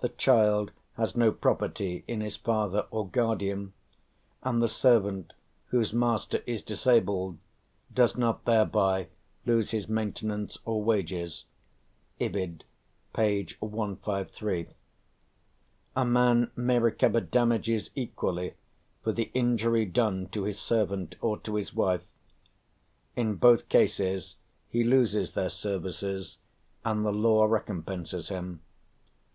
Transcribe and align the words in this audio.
The 0.00 0.08
child 0.08 0.70
has 0.94 1.18
no 1.18 1.30
property 1.30 2.02
in 2.08 2.22
his 2.22 2.34
father 2.36 2.86
or 2.90 3.06
guardian. 3.06 3.74
And 4.42 4.62
the 4.62 4.68
servant, 4.70 5.34
whose 5.66 5.92
master 5.92 6.42
is 6.46 6.62
disabled, 6.62 7.36
does 7.92 8.16
not 8.16 8.46
thereby 8.46 9.08
lose 9.44 9.72
his 9.72 9.86
maintenance 9.86 10.56
or 10.64 10.82
wages 10.82 11.44
(Ibid, 12.18 12.62
p. 13.14 13.46
153). 13.60 14.68
A 15.94 16.04
man 16.06 16.50
may 16.56 16.78
recover 16.78 17.20
damages 17.20 17.90
equally 17.94 18.54
for 19.02 19.12
the 19.12 19.30
injury 19.34 19.84
done 19.84 20.26
to 20.28 20.44
his 20.44 20.58
servant 20.58 21.16
or 21.20 21.38
to 21.40 21.54
his 21.56 21.74
wife; 21.74 22.06
in 23.14 23.34
both 23.34 23.68
cases 23.68 24.36
he 24.70 24.82
loses 24.84 25.32
their 25.32 25.50
services, 25.50 26.38
and 26.82 27.04
the 27.04 27.12
law 27.12 27.44
recompenses 27.44 28.30
him. 28.30 28.62